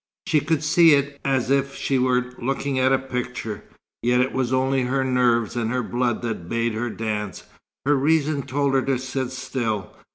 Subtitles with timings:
[0.25, 3.63] She could see it as if she were looking at a picture;
[4.01, 7.43] yet it was only her nerves and her blood that bade her dance.
[7.85, 9.93] Her reason told her to sit still.